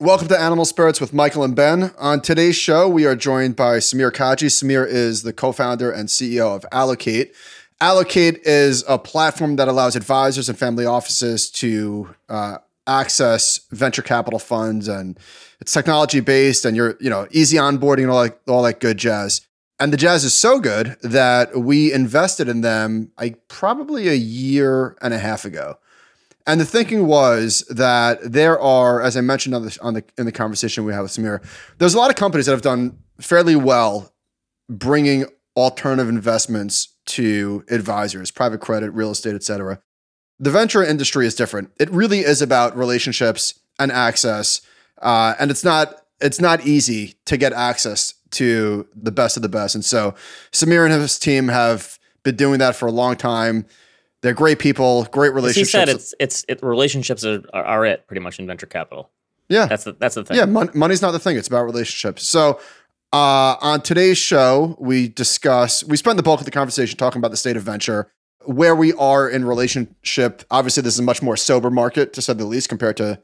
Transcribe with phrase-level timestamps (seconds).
[0.00, 1.92] Welcome to Animal Spirits with Michael and Ben.
[1.98, 4.46] On today's show, we are joined by Samir Kaji.
[4.46, 7.34] Samir is the co founder and CEO of Allocate.
[7.80, 14.38] Allocate is a platform that allows advisors and family offices to uh, access venture capital
[14.38, 15.18] funds, and
[15.60, 18.98] it's technology based, and you're you know easy onboarding and all that all that good
[18.98, 19.48] jazz.
[19.80, 24.96] And the jazz is so good that we invested in them like probably a year
[25.02, 25.76] and a half ago.
[26.48, 30.24] And the thinking was that there are, as I mentioned on the, on the in
[30.24, 31.44] the conversation we had with Samir,
[31.76, 34.14] there's a lot of companies that have done fairly well
[34.68, 35.26] bringing
[35.56, 39.82] alternative investments to advisors, private credit, real estate, et cetera.
[40.40, 41.70] The venture industry is different.
[41.78, 44.62] It really is about relationships and access,
[45.02, 49.50] uh, and it's not it's not easy to get access to the best of the
[49.50, 49.74] best.
[49.74, 50.14] And so
[50.50, 53.66] Samir and his team have been doing that for a long time.
[54.22, 55.72] They're great people, great relationships.
[55.72, 59.10] He said it's it's it, relationships are, are it pretty much in venture capital.
[59.48, 60.36] Yeah, that's the that's the thing.
[60.36, 62.28] Yeah, mon- money's not the thing; it's about relationships.
[62.28, 62.60] So,
[63.12, 65.84] uh, on today's show, we discuss.
[65.84, 68.10] We spend the bulk of the conversation talking about the state of venture,
[68.44, 70.42] where we are in relationship.
[70.50, 73.20] Obviously, this is a much more sober market, to say the least, compared to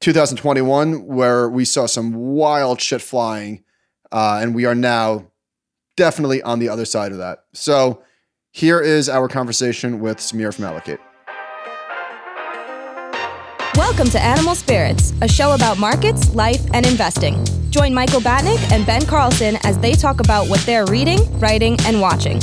[0.00, 3.64] 2021, where we saw some wild shit flying,
[4.12, 5.26] uh, and we are now
[5.96, 7.44] definitely on the other side of that.
[7.54, 8.02] So
[8.58, 10.98] here is our conversation with Samir from Allocate.
[13.76, 17.44] Welcome to Animal Spirits, a show about markets, life, and investing.
[17.70, 22.00] Join Michael Batnick and Ben Carlson as they talk about what they're reading, writing, and
[22.00, 22.40] watching.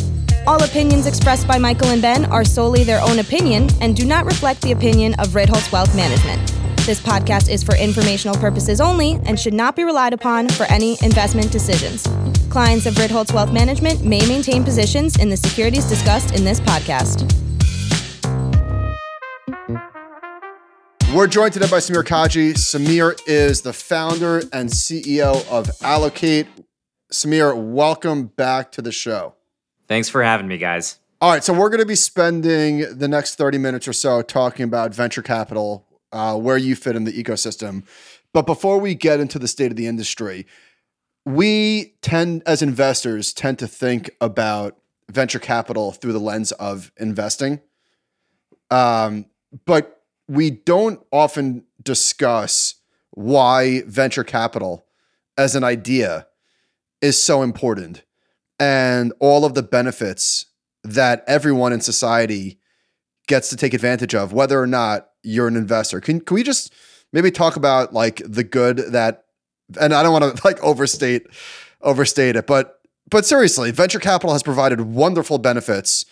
[0.47, 4.23] All opinions expressed by Michael and Ben are solely their own opinion and do not
[4.23, 6.54] reflect the opinion of Ritholtz Wealth Management.
[6.85, 10.99] This podcast is for informational purposes only and should not be relied upon for any
[11.01, 12.03] investment decisions.
[12.51, 17.23] Clients of Ritholtz Wealth Management may maintain positions in the securities discussed in this podcast.
[21.11, 22.53] We're joined today by Samir Kaji.
[22.53, 26.45] Samir is the founder and CEO of Allocate.
[27.11, 29.33] Samir, welcome back to the show.
[29.87, 30.99] Thanks for having me, guys.
[31.19, 34.65] All right, so we're going to be spending the next 30 minutes or so talking
[34.65, 35.84] about venture capital,
[36.15, 37.83] uh, where you fit in the ecosystem.
[38.33, 40.47] But before we get into the state of the industry,
[41.25, 44.77] we tend as investors tend to think about
[45.11, 47.61] venture capital through the lens of investing
[48.71, 49.25] um,
[49.65, 52.75] but we don't often discuss
[53.11, 54.85] why venture capital
[55.37, 56.27] as an idea
[57.01, 58.03] is so important
[58.59, 60.47] and all of the benefits
[60.83, 62.59] that everyone in society
[63.27, 66.73] gets to take advantage of whether or not you're an investor can, can we just
[67.11, 69.25] maybe talk about like the good that
[69.79, 71.27] and I don't want to like overstate
[71.81, 76.05] overstate it, but but seriously, venture capital has provided wonderful benefits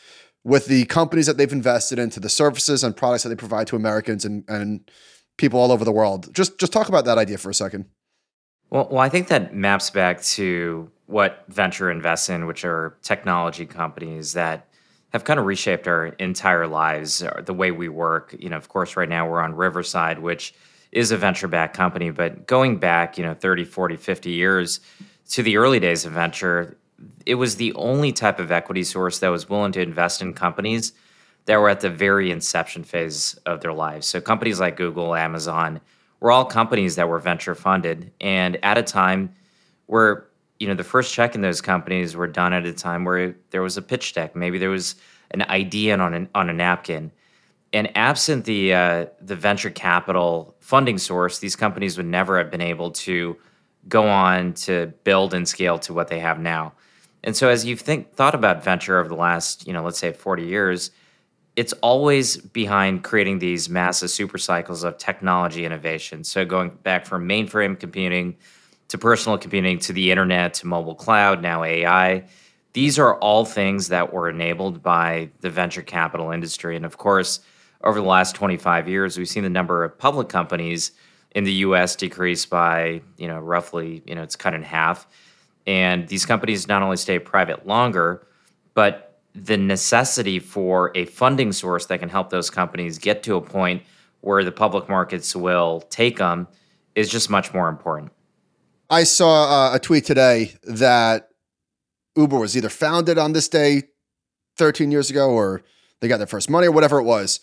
[0.44, 3.76] with the companies that they've invested into the services and products that they provide to
[3.76, 4.92] Americans and, and
[5.38, 6.34] people all over the world.
[6.34, 7.86] Just just talk about that idea for a second.
[8.70, 13.66] Well, well, I think that maps back to what venture invests in, which are technology
[13.66, 14.68] companies that
[15.14, 18.36] have kind of reshaped our entire lives, uh, the way we work.
[18.38, 20.54] You know, of course, right now we're on Riverside, which
[20.92, 22.10] is a venture backed company.
[22.10, 24.80] But going back, you know, 30, 40, 50 years
[25.30, 26.78] to the early days of venture,
[27.26, 30.94] it was the only type of equity source that was willing to invest in companies
[31.46, 34.08] that were at the very inception phase of their lives.
[34.08, 35.82] So companies like Google, Amazon
[36.22, 38.12] were all companies that were venture funded.
[38.22, 39.36] And at a time
[39.88, 40.28] where,
[40.60, 43.62] you know, the first check in those companies were done at a time where there
[43.62, 44.96] was a pitch deck, maybe there was
[45.32, 47.12] an idea on, an, on a napkin
[47.74, 52.62] and absent the uh, the venture capital funding source, these companies would never have been
[52.62, 53.36] able to
[53.90, 56.74] go on to build and scale to what they have now.
[57.24, 60.14] And so, as you've think thought about venture over the last, you know, let's say
[60.14, 60.92] forty years,
[61.56, 66.24] it's always behind creating these massive super cycles of technology innovation.
[66.24, 68.38] So, going back from mainframe computing
[68.90, 72.26] to personal computing to the internet to mobile cloud, now AI.
[72.74, 76.76] These are all things that were enabled by the venture capital industry.
[76.76, 77.40] And of course,
[77.84, 80.92] over the last 25 years, we've seen the number of public companies
[81.36, 81.96] in the U.S.
[81.96, 85.08] decrease by, you know, roughly, you know, it's cut in half.
[85.66, 88.28] And these companies not only stay private longer,
[88.74, 93.42] but the necessity for a funding source that can help those companies get to a
[93.42, 93.84] point
[94.22, 96.48] where the public markets will take them
[96.96, 98.12] is just much more important.
[98.94, 101.30] I saw uh, a tweet today that
[102.16, 103.84] Uber was either founded on this day
[104.58, 105.64] 13 years ago or
[106.00, 107.40] they got their first money or whatever it was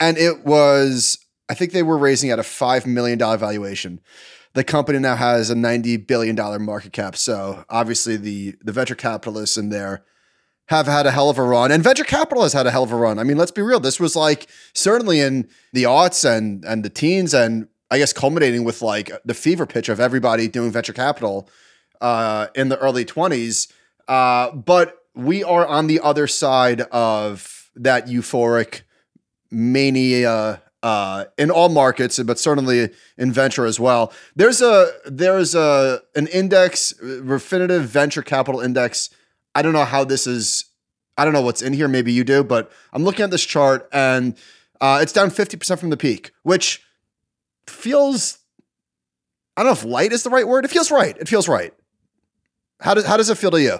[0.00, 1.18] and it was
[1.48, 4.00] I think they were raising at a five million dollar valuation.
[4.54, 7.16] The company now has a ninety billion dollar market cap.
[7.16, 10.04] So obviously the the venture capitalists in there
[10.68, 12.92] have had a hell of a run, and venture capital has had a hell of
[12.92, 13.18] a run.
[13.18, 13.80] I mean, let's be real.
[13.80, 18.64] This was like certainly in the aughts and and the teens, and I guess culminating
[18.64, 21.48] with like the fever pitch of everybody doing venture capital
[22.00, 23.72] uh, in the early 20s.
[24.08, 28.82] Uh, but we are on the other side of that euphoric
[29.48, 34.12] mania uh, in all markets, but certainly in venture as well.
[34.34, 39.08] There's a there's a an index, Refinitiv Venture Capital Index.
[39.54, 40.64] I don't know how this is.
[41.16, 41.86] I don't know what's in here.
[41.86, 44.36] Maybe you do, but I'm looking at this chart and
[44.80, 46.82] uh, it's down 50% from the peak, which
[47.68, 48.38] feels.
[49.56, 50.64] I don't know if light is the right word.
[50.64, 51.16] It feels right.
[51.16, 51.72] It feels right.
[52.80, 53.78] How does how does it feel to you?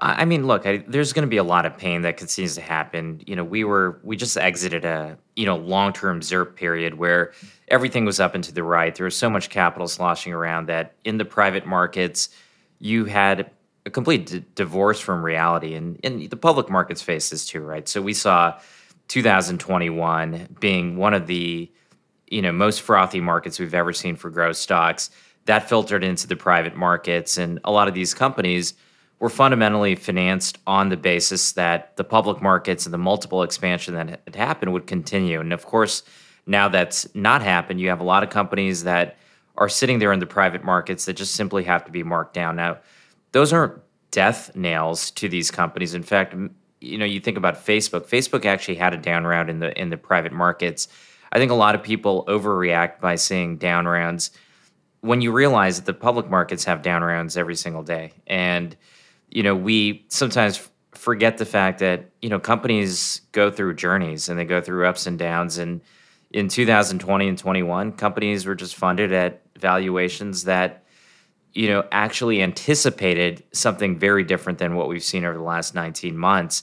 [0.00, 2.60] I mean, look, I, there's going to be a lot of pain that continues to
[2.60, 3.22] happen.
[3.26, 7.32] You know, we were we just exited a you know long term ZIRP period where
[7.68, 8.94] everything was up and to the right.
[8.94, 12.28] There was so much capital sloshing around that in the private markets,
[12.80, 13.50] you had
[13.86, 17.88] a complete d- divorce from reality, and and the public markets face this too, right?
[17.88, 18.58] So we saw
[19.08, 21.70] 2021 being one of the
[22.28, 25.10] you know most frothy markets we've ever seen for growth stocks.
[25.46, 28.74] That filtered into the private markets, and a lot of these companies
[29.18, 34.20] were fundamentally financed on the basis that the public markets and the multiple expansion that
[34.26, 35.40] had happened would continue.
[35.40, 36.02] And of course,
[36.46, 37.80] now that's not happened.
[37.80, 39.16] You have a lot of companies that
[39.56, 42.56] are sitting there in the private markets that just simply have to be marked down.
[42.56, 42.78] Now,
[43.32, 43.80] those aren't
[44.10, 45.94] death nails to these companies.
[45.94, 46.34] In fact,
[46.80, 48.06] you know, you think about Facebook.
[48.06, 50.88] Facebook actually had a down round in the in the private markets.
[51.34, 54.30] I think a lot of people overreact by saying down rounds
[55.00, 58.12] when you realize that the public markets have down rounds every single day.
[58.26, 58.74] And
[59.34, 64.38] you know, we sometimes forget the fact that, you know, companies go through journeys and
[64.38, 65.58] they go through ups and downs.
[65.58, 65.80] And
[66.30, 70.84] in 2020 and 21, companies were just funded at valuations that,
[71.52, 76.16] you know, actually anticipated something very different than what we've seen over the last 19
[76.16, 76.62] months.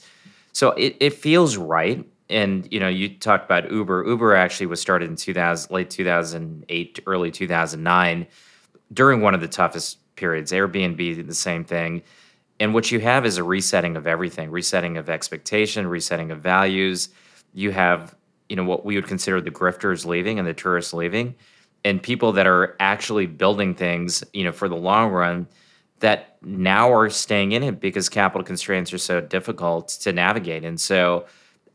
[0.53, 2.05] So it, it feels right.
[2.31, 4.05] And you know, you talked about Uber.
[4.07, 8.27] Uber actually was started in 2000, late 2008, early 2009,
[8.93, 10.51] during one of the toughest periods.
[10.51, 12.01] Airbnb, the same thing
[12.61, 17.09] and what you have is a resetting of everything resetting of expectation resetting of values
[17.53, 18.15] you have
[18.47, 21.35] you know what we would consider the grifters leaving and the tourists leaving
[21.83, 25.47] and people that are actually building things you know for the long run
[25.99, 30.79] that now are staying in it because capital constraints are so difficult to navigate and
[30.79, 31.25] so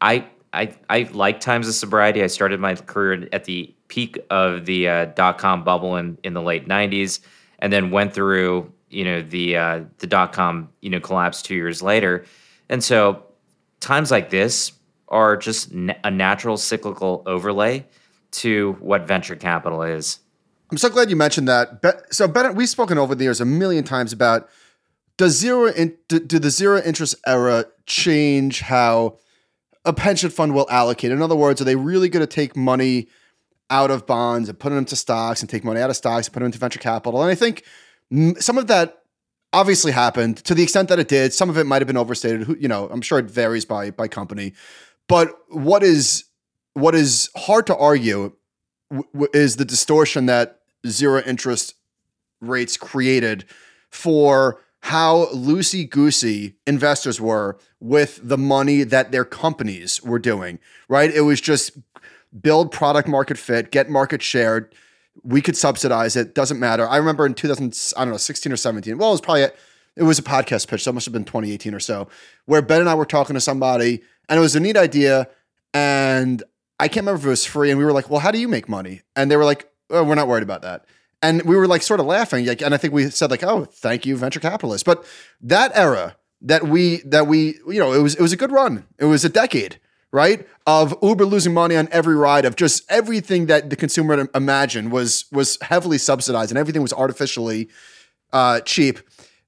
[0.01, 0.25] i
[0.57, 4.89] i, I like times of sobriety i started my career at the peak of the
[4.89, 7.21] uh, dot-com bubble in, in the late 90s
[7.61, 11.55] and then went through you know the uh, the dot com you know collapse two
[11.55, 12.25] years later,
[12.69, 13.25] and so
[13.81, 14.73] times like this
[15.09, 17.87] are just a natural cyclical overlay
[18.33, 20.19] to what venture capital is.
[20.71, 22.07] I'm so glad you mentioned that.
[22.11, 24.49] So Bennett, we've spoken over the years a million times about
[25.17, 29.19] does zero in, do, do the zero interest era change how
[29.87, 31.13] a pension fund will allocate?
[31.13, 33.09] In other words, are they really going to take money
[33.71, 36.35] out of bonds and put them into stocks and take money out of stocks and
[36.35, 37.23] put them into venture capital?
[37.23, 37.65] And I think
[38.39, 39.03] some of that
[39.53, 41.33] obviously happened to the extent that it did.
[41.33, 42.43] Some of it might have been overstated.
[42.43, 44.53] Who, You know, I'm sure it varies by by company.
[45.09, 46.25] But what is
[46.75, 48.33] what is hard to argue
[48.91, 51.75] w- is the distortion that zero interest
[52.41, 53.47] rates created
[53.91, 60.59] for how loosey goosey investors were with the money that their companies were doing.
[60.89, 61.11] Right?
[61.13, 61.79] It was just
[62.41, 64.71] build product market fit, get market share
[65.23, 66.35] we could subsidize it.
[66.35, 66.89] Doesn't matter.
[66.89, 68.99] I remember in 2000, I don't know, 16 or 17.
[68.99, 69.53] Well, it was probably, a,
[69.97, 70.83] it was a podcast pitch.
[70.85, 72.09] So it must have been 2018 or so,
[72.45, 75.29] where Ben and I were talking to somebody and it was a neat idea.
[75.73, 76.43] And
[76.79, 77.71] I can't remember if it was free.
[77.71, 79.03] And we were like, well, how do you make money?
[79.15, 80.85] And they were like, oh, we're not worried about that.
[81.23, 82.47] And we were like sort of laughing.
[82.47, 84.85] Like, and I think we said like, oh, thank you, venture capitalists.
[84.85, 85.05] But
[85.41, 88.87] that era that we, that we, you know, it was, it was a good run.
[88.99, 89.79] It was a decade
[90.13, 90.47] right?
[90.67, 95.27] Of Uber losing money on every ride, of just everything that the consumer imagined was
[95.31, 97.69] was heavily subsidized and everything was artificially
[98.33, 99.01] uh, cheap.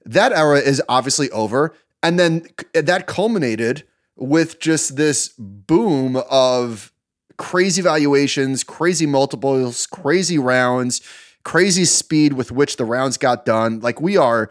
[0.04, 3.84] That era is obviously over, and then that culminated
[4.16, 6.92] with just this boom of
[7.38, 11.00] crazy valuations, crazy multiples, crazy rounds,
[11.49, 13.81] crazy speed with which the rounds got done.
[13.81, 14.50] Like we are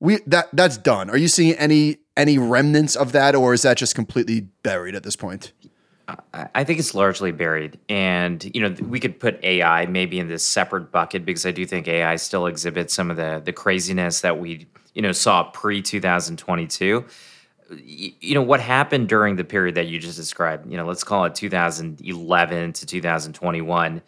[0.00, 1.08] we that that's done.
[1.08, 5.04] Are you seeing any any remnants of that, or is that just completely buried at
[5.04, 5.52] this point?
[6.32, 10.44] I think it's largely buried, and you know we could put AI maybe in this
[10.44, 14.40] separate bucket because I do think AI still exhibits some of the the craziness that
[14.40, 17.04] we you know saw pre two thousand twenty two.
[17.70, 20.68] You know what happened during the period that you just described.
[20.68, 24.02] You know, let's call it two thousand eleven to two thousand twenty one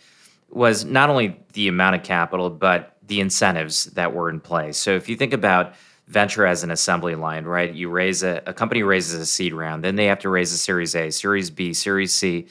[0.57, 4.79] was not only the amount of capital but the incentives that were in place.
[4.79, 5.75] So if you think about
[6.09, 7.75] venture as an assembly line, right?
[7.75, 10.57] You raise a, a company raises a seed round, then they have to raise a
[10.57, 12.47] Series A, Series B, Series C.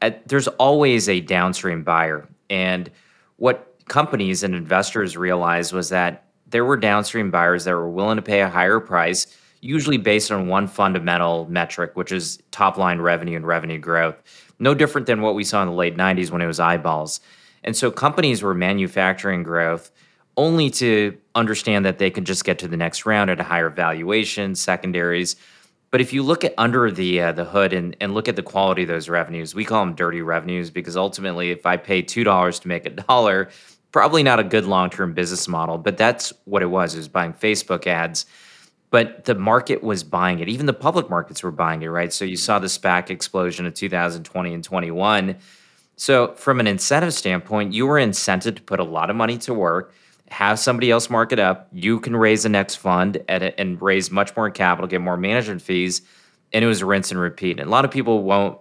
[0.00, 2.28] At, there's always a downstream buyer.
[2.48, 2.88] And
[3.36, 8.22] what companies and investors realized was that there were downstream buyers that were willing to
[8.22, 9.26] pay a higher price,
[9.60, 14.22] usually based on one fundamental metric, which is top line revenue and revenue growth.
[14.60, 17.20] No different than what we saw in the late 90s when it was eyeballs.
[17.62, 19.90] And so companies were manufacturing growth
[20.36, 23.68] only to understand that they could just get to the next round at a higher
[23.68, 25.36] valuation, secondaries.
[25.90, 28.42] But if you look at under the uh, the hood and, and look at the
[28.42, 32.24] quality of those revenues, we call them dirty revenues because ultimately, if I pay two
[32.24, 33.50] dollars to make a dollar,
[33.90, 35.78] probably not a good long term business model.
[35.78, 38.24] But that's what it was: it was buying Facebook ads.
[38.90, 40.48] But the market was buying it.
[40.48, 42.12] Even the public markets were buying it, right?
[42.12, 45.36] So you saw the SPAC explosion of 2020 and 21.
[46.00, 49.54] So from an incentive standpoint, you were incented to put a lot of money to
[49.54, 49.92] work
[50.30, 51.68] have somebody else mark it up.
[51.72, 55.60] You can raise the next fund at and raise much more capital, get more management
[55.60, 56.02] fees,
[56.52, 57.58] and it was rinse and repeat.
[57.58, 58.58] And a lot of people won't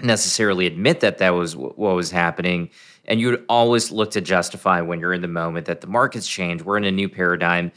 [0.00, 2.70] necessarily admit that that was what was happening.
[3.04, 6.64] And you'd always look to justify when you're in the moment that the market's changed.
[6.64, 7.70] We're in a new paradigm,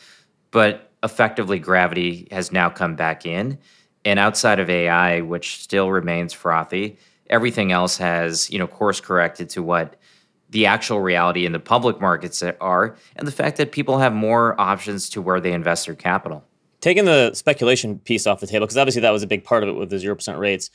[0.52, 3.58] but effectively gravity has now come back in.
[4.06, 6.98] And outside of AI, which still remains frothy,
[7.34, 9.96] everything else has, you know, course corrected to what
[10.52, 14.60] the actual reality in the public markets are, and the fact that people have more
[14.62, 16.46] options to where they invest their capital.
[16.80, 19.70] Taking the speculation piece off the table, because obviously that was a big part of
[19.70, 20.70] it with the 0% rates.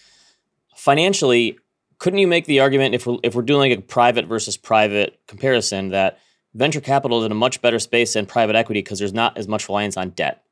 [0.74, 1.56] Financially,
[1.98, 5.90] couldn't you make the argument if we're, if we're doing a private versus private comparison
[5.90, 6.18] that
[6.54, 9.46] venture capital is in a much better space than private equity because there's not as
[9.46, 10.42] much reliance on debt,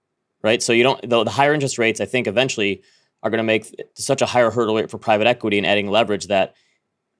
[0.43, 0.63] right?
[0.63, 2.83] So you don't, the, the higher interest rates, I think eventually
[3.23, 6.27] are going to make such a higher hurdle rate for private equity and adding leverage
[6.27, 6.55] that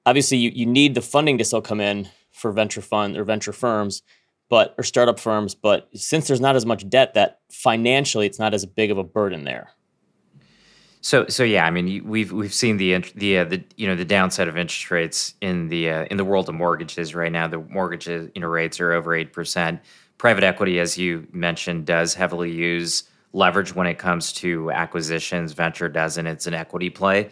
[0.05, 3.51] obviously you, you need the funding to still come in for venture fund or venture
[3.51, 4.01] firms
[4.49, 8.53] but or startup firms but since there's not as much debt that financially it's not
[8.53, 9.71] as big of a burden there.
[11.01, 14.05] So so yeah i mean we've we've seen the the uh, the you know the
[14.05, 17.47] downside of interest rates in the uh, in the world of mortgages right now.
[17.47, 19.79] The mortgages you know rates are over 8%
[20.17, 25.89] private equity as you mentioned does heavily use leverage when it comes to acquisitions venture
[25.89, 27.29] doesn't it's an equity play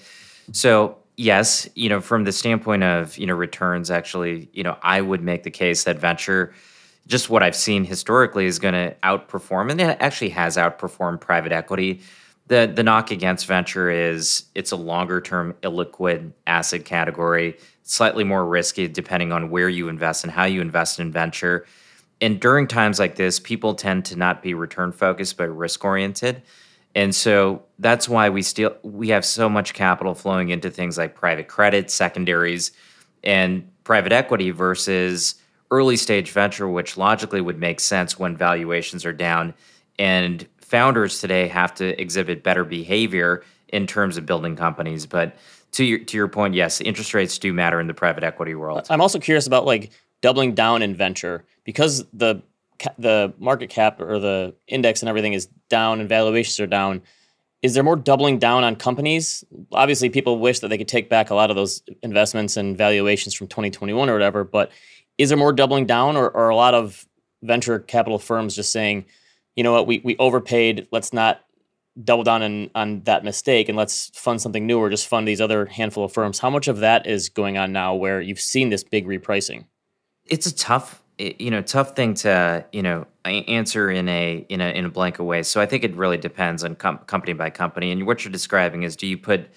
[0.51, 5.01] so yes, you know, from the standpoint of, you know, returns, actually, you know, I
[5.01, 6.53] would make the case that venture,
[7.07, 11.51] just what I've seen historically, is going to outperform, and it actually has outperformed private
[11.51, 12.01] equity.
[12.47, 18.45] The, the knock against venture is it's a longer term illiquid asset category, slightly more
[18.45, 21.65] risky depending on where you invest and how you invest in venture.
[22.21, 26.41] And during times like this, people tend to not be return focused but risk oriented.
[26.95, 31.13] And so that's why we still we have so much capital flowing into things like
[31.13, 32.71] private credit, secondaries,
[33.23, 35.35] and private equity versus
[35.71, 39.53] early stage venture, which logically would make sense when valuations are down.
[39.99, 45.05] And founders today have to exhibit better behavior in terms of building companies.
[45.05, 45.35] But
[45.73, 48.87] to your to your point, yes, interest rates do matter in the private equity world.
[48.89, 49.91] I'm also curious about like
[50.21, 51.45] doubling down in venture.
[51.63, 52.41] Because the
[52.97, 57.01] the market cap or the index and everything is down and valuations are down
[57.61, 59.43] is there more doubling down on companies?
[59.71, 63.33] Obviously people wish that they could take back a lot of those investments and valuations
[63.33, 64.71] from 2021 or whatever but
[65.17, 67.07] is there more doubling down or, or a lot of
[67.41, 69.05] venture capital firms just saying
[69.55, 69.87] you know what?
[69.87, 70.87] We, we overpaid.
[70.91, 71.41] Let's not
[72.03, 75.39] double down on, on that mistake and let's fund something new or just fund these
[75.39, 76.39] other handful of firms.
[76.39, 79.65] How much of that is going on now where you've seen this big repricing
[80.25, 84.75] it's a tough you know tough thing to you know answer in a in a
[84.75, 85.43] in a blanket way.
[85.43, 87.91] So I think it really depends on com- company by company.
[87.91, 89.49] And what you're describing is, do you put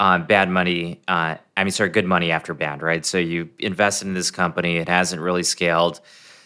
[0.00, 1.00] uh, bad money?
[1.06, 3.04] Uh, I mean, sorry, good money after bad, right?
[3.04, 6.00] So you invested in this company, it hasn't really scaled,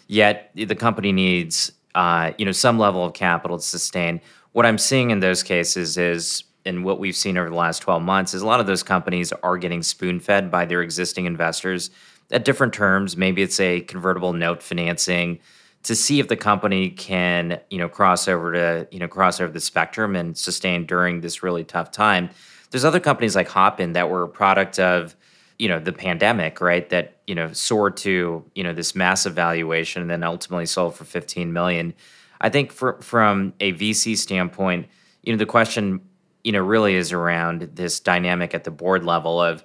[0.08, 4.20] yet the company needs uh, you know some level of capital to sustain.
[4.52, 8.02] What I'm seeing in those cases is and what we've seen over the last 12
[8.02, 11.90] months is a lot of those companies are getting spoon fed by their existing investors
[12.30, 13.16] at different terms.
[13.16, 15.40] Maybe it's a convertible note financing
[15.84, 19.52] to see if the company can, you know, cross over to, you know, cross over
[19.52, 22.30] the spectrum and sustain during this really tough time.
[22.70, 25.14] There's other companies like Hopin that were a product of,
[25.58, 26.88] you know, the pandemic, right?
[26.88, 31.04] That, you know, soared to, you know, this massive valuation and then ultimately sold for
[31.04, 31.94] 15 million.
[32.40, 34.88] I think for, from a VC standpoint,
[35.22, 36.00] you know, the question,
[36.42, 39.64] you know, really is around this dynamic at the board level of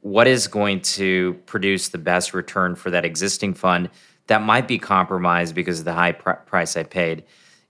[0.00, 3.90] what is going to produce the best return for that existing fund
[4.26, 7.24] that might be compromised because of the high pr- price I paid.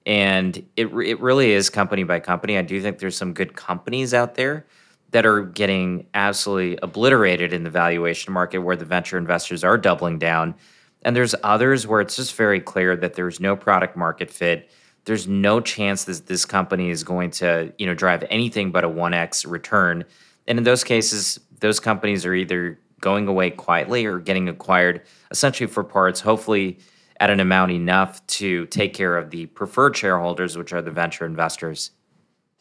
[0.06, 2.58] And it, it really is company by company.
[2.58, 4.66] I do think there's some good companies out there
[5.10, 10.18] that are getting absolutely obliterated in the valuation market where the venture investors are doubling
[10.18, 10.54] down.
[11.02, 14.70] And there's others where it's just very clear that there's no product market fit.
[15.04, 18.88] There's no chance that this company is going to, you know, drive anything but a
[18.88, 20.04] 1x return.
[20.50, 25.69] And in those cases, those companies are either going away quietly or getting acquired essentially
[25.69, 26.80] for parts, hopefully
[27.21, 31.25] at an amount enough to take care of the preferred shareholders, which are the venture
[31.25, 31.92] investors.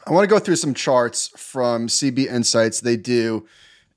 [0.05, 2.79] I want to go through some charts from CB Insights.
[2.79, 3.47] They do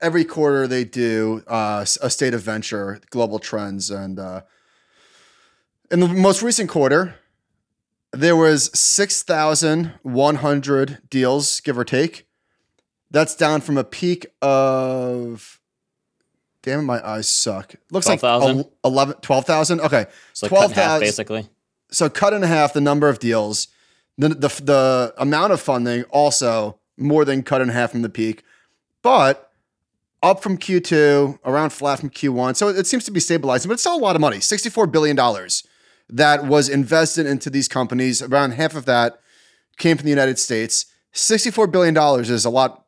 [0.00, 0.66] every quarter.
[0.66, 4.40] They do uh, a state of venture, global trends, and uh,
[5.90, 7.16] in the most recent quarter,
[8.10, 12.26] there was six thousand one hundred deals, give or take.
[13.12, 15.60] That's down from a peak of.
[16.62, 17.74] Damn it, my eyes suck.
[17.90, 18.72] Looks 12, like 000?
[18.84, 19.80] 11, 12,000.
[19.80, 20.06] Okay.
[20.32, 21.48] So like cut in half, 12,000 basically.
[21.90, 23.68] so cut in half the number of deals.
[24.16, 28.44] The, the the amount of funding also more than cut in half from the peak,
[29.02, 29.52] but
[30.22, 32.56] up from Q2, around flat from Q1.
[32.56, 34.36] So it seems to be stabilizing, but it's still a lot of money.
[34.36, 35.16] $64 billion
[36.08, 38.22] that was invested into these companies.
[38.22, 39.18] Around half of that
[39.78, 40.86] came from the United States.
[41.12, 42.81] $64 billion is a lot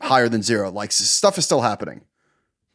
[0.00, 0.70] higher than zero.
[0.70, 2.02] Like stuff is still happening.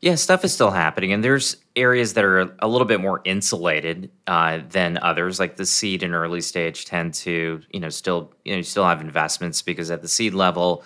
[0.01, 4.11] Yeah, stuff is still happening, and there's areas that are a little bit more insulated
[4.27, 5.39] uh, than others.
[5.39, 8.85] Like the seed and early stage tend to, you know, still you know you still
[8.85, 10.83] have investments because at the seed level,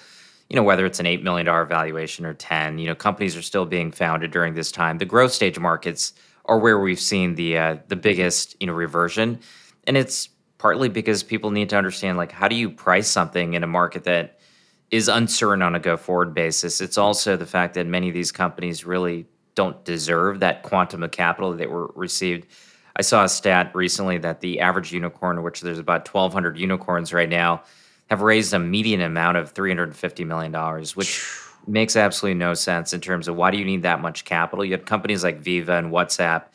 [0.49, 3.41] you know, whether it's an eight million dollar valuation or ten, you know, companies are
[3.41, 4.99] still being founded during this time.
[4.99, 6.13] The growth stage markets
[6.45, 9.39] are where we've seen the uh, the biggest you know reversion,
[9.85, 10.29] and it's
[10.59, 14.03] partly because people need to understand like how do you price something in a market
[14.03, 14.38] that
[14.91, 16.81] is uncertain on a go forward basis.
[16.81, 21.11] It's also the fact that many of these companies really don't deserve that quantum of
[21.11, 22.47] capital that were received.
[22.95, 27.29] I saw a stat recently that the average unicorn, which there's about 1,200 unicorns right
[27.29, 27.63] now,
[28.09, 30.53] have raised a median amount of $350 million,
[30.95, 31.23] which
[31.67, 34.65] makes absolutely no sense in terms of why do you need that much capital?
[34.65, 36.45] You had companies like Veeva and WhatsApp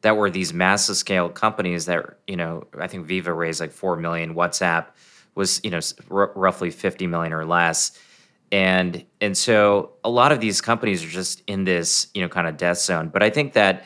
[0.00, 3.96] that were these massive scale companies that, you know, I think Veeva raised like 4
[3.96, 4.86] million, WhatsApp
[5.34, 7.98] was you know r- roughly 50 million or less.
[8.50, 12.46] And and so a lot of these companies are just in this you know kind
[12.46, 13.08] of death zone.
[13.08, 13.84] But i think that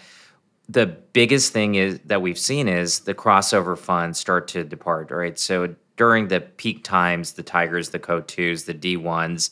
[0.68, 5.38] the biggest thing is that we've seen is the crossover funds start to depart right?
[5.38, 9.50] So during the peak times the tigers the Coatues the d1s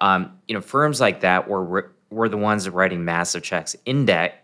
[0.00, 4.34] um, you know firms like that were were the ones writing massive checks index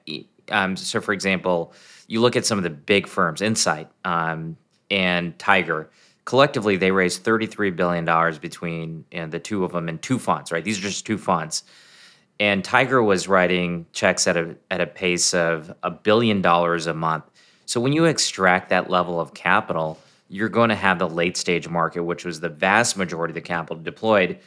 [0.51, 1.73] um, so for example
[2.07, 4.57] you look at some of the big firms insight um,
[4.91, 5.91] and tiger
[6.25, 8.05] collectively they raised $33 billion
[8.41, 10.65] between you know, the two of them in two funds right?
[10.65, 11.65] These are just two funds
[12.41, 16.95] and tiger was writing checks at a, at a pace of a billion dollars a
[16.95, 17.25] month.
[17.67, 21.69] So when you extract that level of capital you're going to have the late stage
[21.69, 24.39] market which was the vast majority of the capital deployed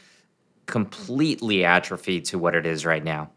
[0.67, 3.31] completely atrophy to what it is right now.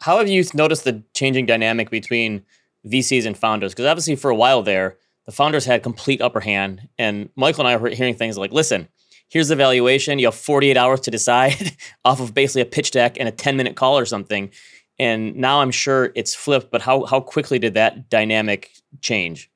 [0.00, 2.44] How have you noticed the changing dynamic between
[2.86, 3.72] VCs and founders?
[3.72, 4.96] Because obviously, for a while there,
[5.30, 8.88] the founders had complete upper hand, and Michael and I were hearing things like, "Listen,
[9.28, 10.18] here's the valuation.
[10.18, 13.56] You have 48 hours to decide off of basically a pitch deck and a 10
[13.56, 14.50] minute call or something."
[14.98, 16.72] And now I'm sure it's flipped.
[16.72, 19.48] But how how quickly did that dynamic change?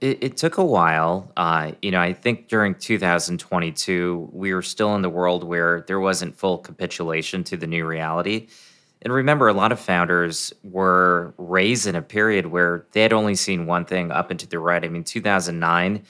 [0.00, 1.30] It, it took a while.
[1.36, 6.00] Uh, you know, I think during 2022, we were still in the world where there
[6.00, 8.48] wasn't full capitulation to the new reality.
[9.02, 13.36] And remember, a lot of founders were raised in a period where they had only
[13.36, 14.84] seen one thing up and to the right.
[14.84, 16.02] I mean, 2009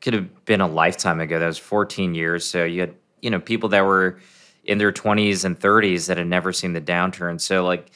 [0.00, 1.38] could have been a lifetime ago.
[1.38, 2.46] That was 14 years.
[2.46, 4.20] So you had, you know, people that were
[4.64, 7.40] in their 20s and 30s that had never seen the downturn.
[7.40, 7.90] So, like,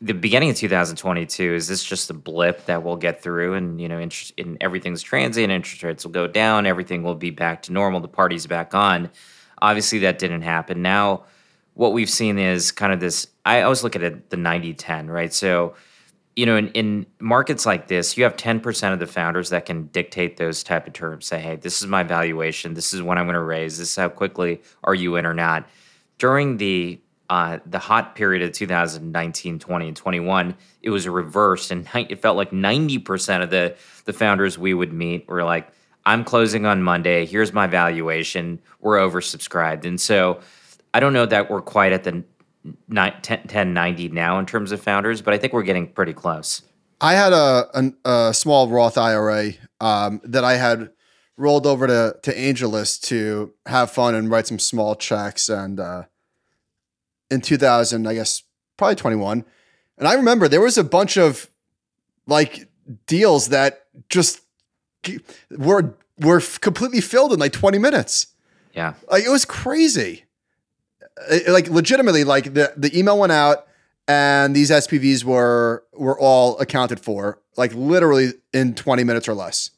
[0.00, 3.88] the beginning of 2022 is this just a blip that we'll get through and you
[3.88, 7.72] know interest and everything's transient interest rates will go down everything will be back to
[7.72, 9.10] normal the party's back on
[9.60, 11.24] obviously that didn't happen now
[11.74, 15.32] what we've seen is kind of this i always look at it the 90-10 right
[15.32, 15.74] so
[16.34, 19.86] you know in, in markets like this you have 10% of the founders that can
[19.86, 23.24] dictate those type of terms say hey this is my valuation this is what i'm
[23.24, 25.66] going to raise this is how quickly are you in or not
[26.18, 31.88] during the uh, the hot period of 2019, 20, and 21, it was reversed, and
[31.94, 35.68] it felt like 90% of the the founders we would meet were like,
[36.04, 37.26] "I'm closing on Monday.
[37.26, 38.60] Here's my valuation.
[38.80, 40.40] We're oversubscribed." And so,
[40.94, 42.24] I don't know that we're quite at the 10,
[42.88, 46.62] 1090 now in terms of founders, but I think we're getting pretty close.
[47.00, 50.90] I had a, an- a small Roth IRA um, that I had
[51.36, 55.48] rolled over to to AngelList to have fun and write some small checks.
[55.50, 56.04] And uh,
[57.30, 58.42] in 2000, I guess
[58.78, 59.44] probably 21,
[59.98, 61.50] and I remember there was a bunch of
[62.26, 62.68] like
[63.06, 64.40] deals that just
[65.50, 68.28] were were completely filled in like 20 minutes.
[68.74, 68.94] Yeah.
[69.10, 70.24] Like it was crazy.
[71.30, 73.66] Uh, Like legitimately, like the the email went out
[74.08, 79.70] and these SPVs were were all accounted for, like literally in 20 minutes or less.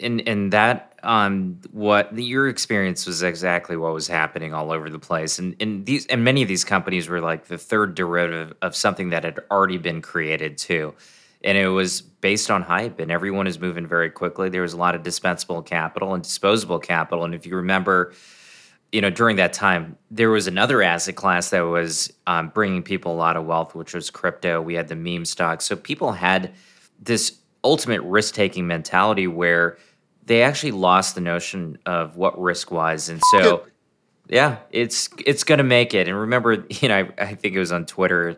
[0.00, 4.98] and and that um what your experience was exactly what was happening all over the
[4.98, 5.38] place.
[5.38, 9.10] And and these and many of these companies were like the third derivative of something
[9.10, 10.94] that had already been created too.
[11.44, 14.48] And it was based on hype and everyone is moving very quickly.
[14.48, 17.24] There was a lot of dispensable capital and disposable capital.
[17.24, 18.12] And if you remember
[18.92, 23.12] you know during that time there was another asset class that was um, bringing people
[23.12, 26.52] a lot of wealth which was crypto we had the meme stocks so people had
[27.00, 29.76] this ultimate risk taking mentality where
[30.24, 33.08] they actually lost the notion of what risk was.
[33.08, 33.64] And so,
[34.28, 36.08] yeah, it's it's going to make it.
[36.08, 38.36] And remember, you know, I, I, think it was on Twitter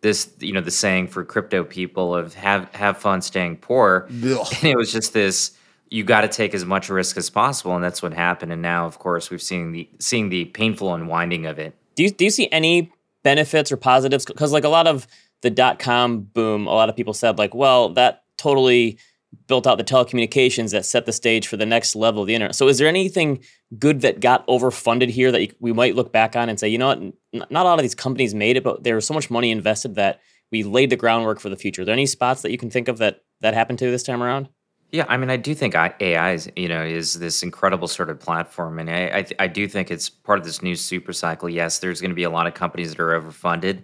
[0.00, 4.46] this you know the saying for crypto people of have have fun staying poor Ugh.
[4.62, 5.57] and it was just this
[5.90, 8.86] you got to take as much risk as possible and that's what happened and now
[8.86, 12.30] of course we've seen the seeing the painful unwinding of it do you, do you
[12.30, 15.06] see any benefits or positives because like a lot of
[15.42, 18.98] the dot com boom a lot of people said like well that totally
[19.46, 22.54] built out the telecommunications that set the stage for the next level of the internet.
[22.54, 23.40] So, is there anything
[23.78, 26.88] good that got overfunded here that we might look back on and say, you know
[26.88, 29.50] what, not a lot of these companies made it, but there was so much money
[29.50, 30.20] invested that
[30.50, 31.82] we laid the groundwork for the future.
[31.82, 34.22] Are there any spots that you can think of that that happened to this time
[34.22, 34.48] around?
[34.90, 38.18] Yeah, I mean, I do think AI is, you know, is this incredible sort of
[38.18, 41.48] platform, and I, I, I do think it's part of this new super cycle.
[41.48, 43.82] Yes, there's going to be a lot of companies that are overfunded,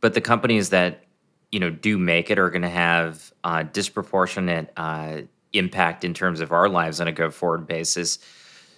[0.00, 1.06] but the companies that
[1.50, 5.22] you know do make it are going to have uh, disproportionate uh,
[5.54, 8.20] impact in terms of our lives on a go forward basis.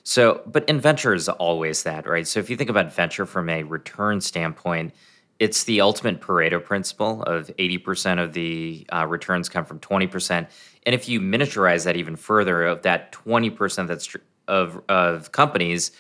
[0.03, 2.27] So, but in venture is always that, right?
[2.27, 4.95] So if you think about venture from a return standpoint,
[5.39, 10.47] it's the ultimate Pareto principle of 80% of the uh, returns come from 20%.
[10.87, 14.19] And if you miniaturize that even further, of that 20% that's tr-
[14.49, 15.91] of, of companies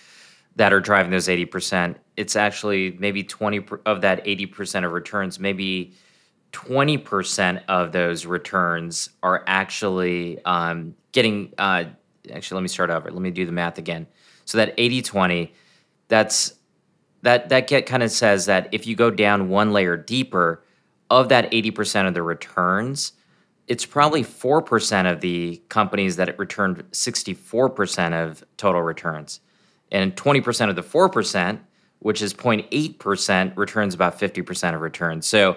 [0.54, 5.92] that are driving those 80%, it's actually maybe 20 of that 80% of returns, maybe
[6.52, 11.84] 20% of those returns are actually um, getting, uh,
[12.32, 13.10] actually, let me start over.
[13.10, 14.06] Let me do the math again.
[14.46, 15.52] So that 80 20,
[16.08, 16.54] that's
[17.22, 20.62] that that get kind of says that if you go down one layer deeper
[21.10, 23.12] of that 80% of the returns
[23.68, 29.40] it's probably 4% of the companies that it returned 64% of total returns
[29.90, 31.60] and 20% of the 4%
[32.00, 35.56] which is 0.8% returns about 50% of returns so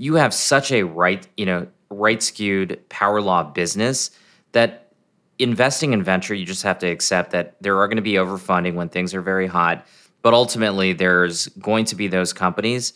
[0.00, 4.10] you have such a right, you know, right skewed power law business
[4.52, 4.92] that
[5.38, 8.74] investing in venture, you just have to accept that there are going to be overfunding
[8.74, 9.86] when things are very hot.
[10.22, 12.92] But ultimately, there's going to be those companies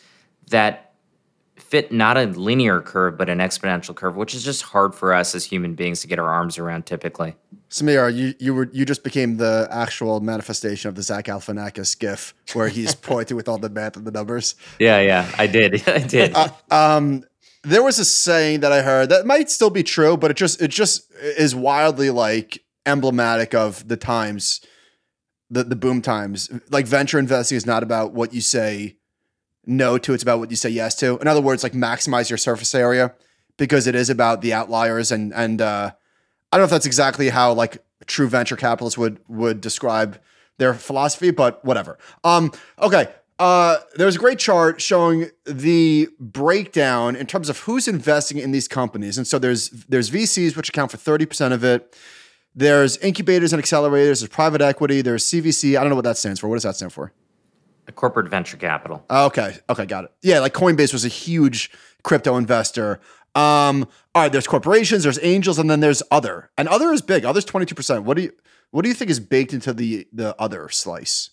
[0.49, 0.84] that
[1.57, 5.35] fit not a linear curve, but an exponential curve, which is just hard for us
[5.35, 7.37] as human beings to get our arms around typically.
[7.71, 12.35] Samir, you you were you just became the actual manifestation of the Zach Galifianakis gif
[12.53, 14.55] where he's pointing with all the math and the numbers.
[14.79, 16.35] Yeah, yeah, I did, I did.
[16.35, 17.25] Uh, um,
[17.63, 20.61] there was a saying that I heard that might still be true, but it just
[20.61, 24.61] it just is wildly like emblematic of the times,
[25.51, 26.51] the the boom times.
[26.71, 28.97] Like venture investing is not about what you say
[29.67, 31.19] no to; it's about what you say yes to.
[31.19, 33.15] In other words, like maximize your surface area
[33.57, 35.61] because it is about the outliers and and.
[35.61, 35.91] uh
[36.55, 40.21] I don't know if that's exactly how like true venture capitalists would would describe
[40.59, 41.99] their philosophy, but whatever.
[42.23, 43.09] Um, okay.
[43.41, 48.69] Uh, there's a great chart showing the breakdown in terms of who's investing in these
[48.69, 49.19] companies.
[49.19, 51.99] And so there's there's VCs which account for 30% of it.
[52.55, 55.77] There's incubators and accelerators, there's private equity, there's CVC.
[55.77, 56.47] I don't know what that stands for.
[56.47, 57.13] What does that stand for?
[57.87, 59.05] A corporate venture capital.
[59.11, 59.57] Okay.
[59.69, 60.13] Okay, got it.
[60.23, 61.71] Yeah, like Coinbase was a huge
[62.03, 63.01] crypto investor.
[63.35, 66.51] Um, all right, there's corporations, there's angels, and then there's other.
[66.57, 67.25] And other is big.
[67.25, 68.05] Other's 22%.
[68.05, 68.33] What do you
[68.71, 71.31] what do you think is baked into the the other slice?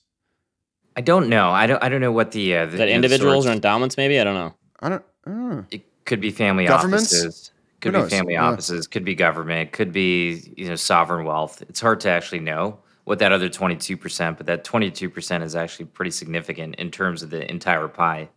[0.96, 1.52] I don't know.
[1.52, 4.20] I don't I don't know what the, uh, the that individuals or endowments maybe?
[4.20, 4.56] I don't know.
[4.80, 5.66] I don't, I don't know.
[5.72, 7.14] It could be family Governments?
[7.14, 7.52] offices.
[7.80, 8.46] Could be family yeah.
[8.46, 11.64] offices, could be government, could be, you know, sovereign wealth.
[11.64, 16.12] It's hard to actually know what that other 22%, but that 22% is actually pretty
[16.12, 18.30] significant in terms of the entire pie.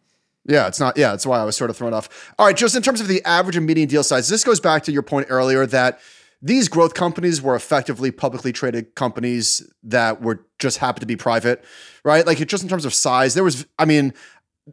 [0.46, 0.96] Yeah, it's not.
[0.96, 2.32] Yeah, that's why I was sort of thrown off.
[2.38, 4.82] All right, just in terms of the average and median deal size, this goes back
[4.84, 6.00] to your point earlier that
[6.42, 11.64] these growth companies were effectively publicly traded companies that were just happened to be private,
[12.04, 12.26] right?
[12.26, 13.66] Like just in terms of size, there was.
[13.78, 14.12] I mean,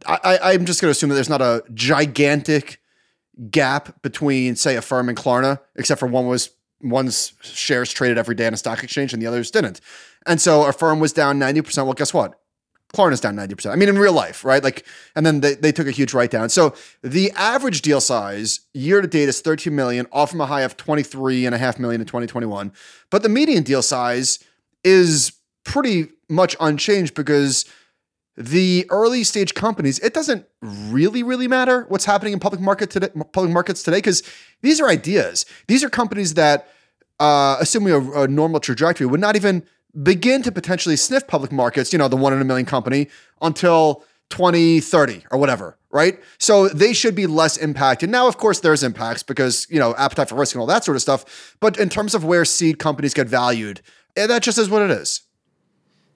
[0.06, 2.80] I, I'm just going to assume that there's not a gigantic
[3.50, 6.50] gap between, say, Affirm and Klarna, except for one was
[6.82, 9.80] one's shares traded every day on a stock exchange and the others didn't.
[10.26, 11.84] And so Affirm was down 90%.
[11.84, 12.38] Well, guess what?
[12.92, 13.72] Klarna's down 90%.
[13.72, 14.62] I mean, in real life, right?
[14.62, 14.84] Like,
[15.16, 16.50] and then they, they took a huge write down.
[16.50, 20.60] So the average deal size year to date is 13 million, off from a high
[20.60, 22.70] of 23 and a half million in 2021.
[23.10, 24.40] But the median deal size
[24.84, 25.32] is
[25.64, 27.64] pretty much unchanged because
[28.36, 33.08] the early stage companies, it doesn't really, really matter what's happening in public market today,
[33.32, 34.22] public markets today, because
[34.62, 35.44] these are ideas.
[35.66, 36.68] These are companies that
[37.22, 39.62] uh, assuming a, a normal trajectory, would not even
[40.02, 43.08] begin to potentially sniff public markets, you know, the one in a million company
[43.40, 46.18] until 2030 or whatever, right?
[46.38, 48.10] So they should be less impacted.
[48.10, 50.96] Now, of course, there's impacts because, you know, appetite for risk and all that sort
[50.96, 51.56] of stuff.
[51.60, 53.82] But in terms of where seed companies get valued,
[54.16, 55.20] eh, that just is what it is.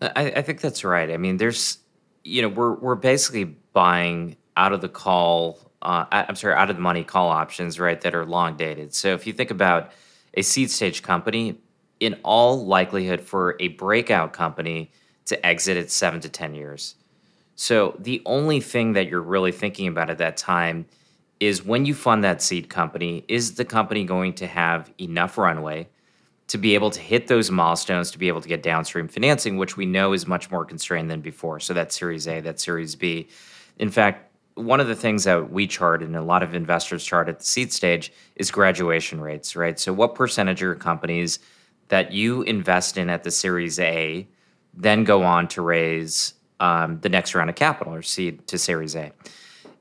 [0.01, 1.11] I, I think that's right.
[1.11, 1.79] I mean, there's,
[2.27, 5.59] you know, we're we're basically buying out of the call.
[5.81, 8.01] Uh, I'm sorry, out of the money call options, right?
[8.01, 8.95] That are long dated.
[8.95, 9.93] So if you think about
[10.35, 11.61] a seed stage company,
[12.01, 14.91] in all likelihood, for a breakout company
[15.27, 16.97] to exit at seven to ten years.
[17.55, 20.87] So the only thing that you're really thinking about at that time
[21.41, 25.89] is when you fund that seed company, is the company going to have enough runway
[26.49, 29.77] to be able to hit those milestones to be able to get downstream financing, which
[29.77, 31.59] we know is much more constrained than before.
[31.59, 33.29] So that's Series A, that's Series B.
[33.79, 37.29] In fact, one of the things that we chart and a lot of investors chart
[37.29, 39.79] at the seed stage is graduation rates, right?
[39.79, 41.41] So what percentage of your companies
[41.89, 44.27] that you invest in at the Series A
[44.73, 48.95] then go on to raise um, the next round of capital or seed to Series
[48.95, 49.13] A.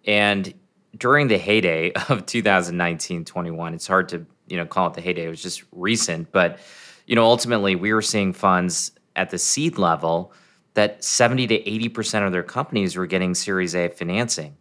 [0.05, 0.53] And
[0.97, 5.25] during the heyday of 2019 21, it's hard to you know call it the heyday.
[5.25, 6.59] It was just recent, but
[7.05, 10.33] you know ultimately we were seeing funds at the seed level
[10.73, 14.55] that 70 to 80 percent of their companies were getting Series A financing.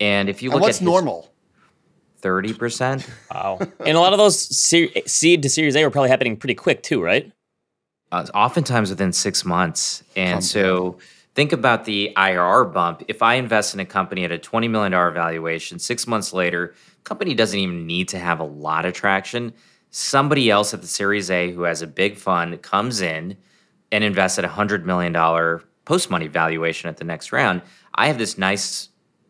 [0.00, 1.32] And if you look and what's at normal,
[2.18, 3.08] thirty percent.
[3.32, 6.82] Wow, and a lot of those seed to Series A were probably happening pretty quick
[6.82, 7.30] too, right?
[8.10, 10.98] Uh, oftentimes within six months, and so
[11.34, 13.04] think about the IRR bump.
[13.08, 17.34] If I invest in a company at a $20 million valuation, six months later, company
[17.34, 19.52] doesn't even need to have a lot of traction.
[19.90, 23.36] Somebody else at the Series A who has a big fund comes in
[23.90, 25.12] and invests at a $100 million
[25.84, 27.62] post money valuation at the next round.
[27.94, 28.88] I have this nice,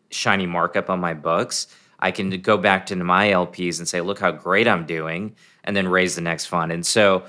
[0.09, 1.67] shiny markup on my books.
[1.99, 5.75] I can go back to my LPs and say, look how great I'm doing, and
[5.75, 6.71] then raise the next fund.
[6.71, 7.25] And so,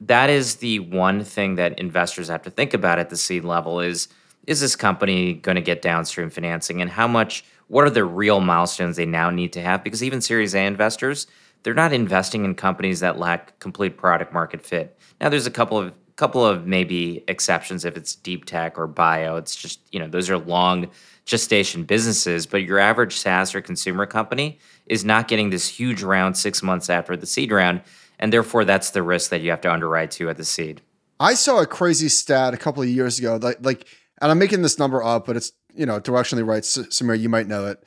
[0.00, 3.80] that is the one thing that investors have to think about at the seed level
[3.80, 4.08] is
[4.46, 8.40] is this company going to get downstream financing and how much what are the real
[8.40, 9.82] milestones they now need to have?
[9.82, 11.26] Because even series a investors
[11.64, 14.96] they're not investing in companies that lack complete product market fit.
[15.20, 19.36] Now there's a couple of couple of maybe exceptions if it's deep tech or bio.
[19.36, 20.90] It's just you know those are long
[21.24, 26.36] gestation businesses but your average saas or consumer company is not getting this huge round
[26.36, 27.80] six months after the seed round
[28.18, 30.82] and therefore that's the risk that you have to underwrite to at the seed.
[31.18, 33.86] I saw a crazy stat a couple of years ago, like, like,
[34.20, 36.62] and I'm making this number up, but it's you know directionally right.
[36.62, 37.82] Samir, you might know it.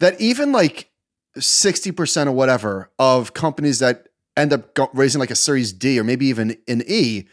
[0.00, 0.90] That even like
[1.38, 6.04] sixty percent or whatever of companies that end up raising like a Series D or
[6.04, 7.24] maybe even an E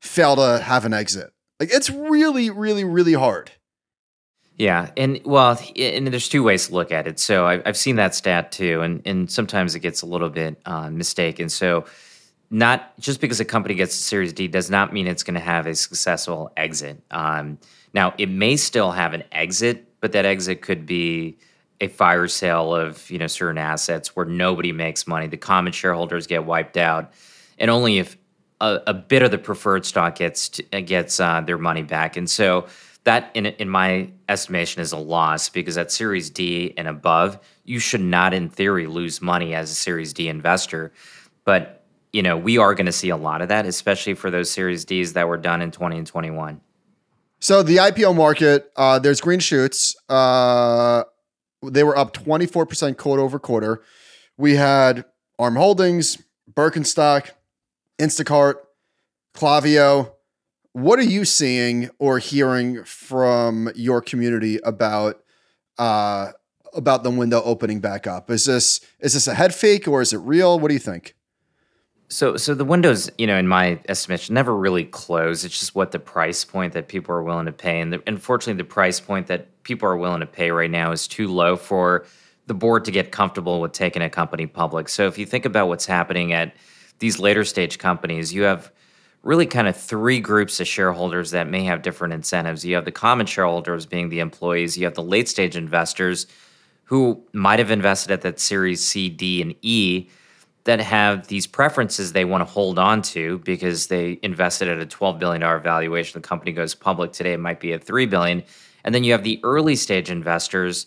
[0.00, 1.32] fail to have an exit.
[1.60, 3.50] Like it's really, really, really hard.
[4.56, 7.18] Yeah, and well, and there's two ways to look at it.
[7.18, 10.60] So I, have seen that stat too, and and sometimes it gets a little bit
[10.64, 11.50] uh, mistaken.
[11.50, 11.84] So
[12.48, 15.40] not just because a company gets a Series D does not mean it's going to
[15.40, 17.02] have a successful exit.
[17.10, 17.58] Um,
[17.96, 21.38] now it may still have an exit, but that exit could be
[21.80, 25.26] a fire sale of you know certain assets where nobody makes money.
[25.26, 27.12] The common shareholders get wiped out,
[27.58, 28.16] and only if
[28.60, 32.16] a, a bit of the preferred stock gets gets uh, their money back.
[32.16, 32.66] And so
[33.04, 37.78] that in in my estimation is a loss because at Series D and above, you
[37.78, 40.92] should not in theory lose money as a Series D investor.
[41.44, 41.82] But
[42.12, 44.84] you know, we are going to see a lot of that, especially for those Series
[44.84, 46.60] Ds that were done in 20 and 21.
[47.40, 49.94] So the IPO market, uh, there's green shoots.
[50.08, 51.04] Uh,
[51.62, 53.82] they were up 24% quarter over quarter.
[54.36, 55.04] We had
[55.38, 56.18] Arm Holdings,
[56.52, 57.30] Birkenstock,
[57.98, 58.54] Instacart,
[59.34, 60.12] Klaviyo.
[60.72, 65.22] what are you seeing or hearing from your community about
[65.78, 66.32] uh,
[66.74, 68.30] about the window opening back up?
[68.30, 70.58] Is this is this a head fake or is it real?
[70.58, 71.15] What do you think?
[72.08, 75.44] So, so the windows, you know, in my estimation, never really close.
[75.44, 78.62] It's just what the price point that people are willing to pay, and the, unfortunately,
[78.62, 82.06] the price point that people are willing to pay right now is too low for
[82.46, 84.88] the board to get comfortable with taking a company public.
[84.88, 86.54] So, if you think about what's happening at
[87.00, 88.70] these later stage companies, you have
[89.24, 92.64] really kind of three groups of shareholders that may have different incentives.
[92.64, 96.28] You have the common shareholders being the employees, you have the late stage investors
[96.84, 100.08] who might have invested at that series C, D, and E
[100.66, 104.86] that have these preferences they want to hold on to because they invested at a
[104.86, 106.20] $12 billion valuation.
[106.20, 108.42] The company goes public today, it might be at 3 billion.
[108.84, 110.86] And then you have the early stage investors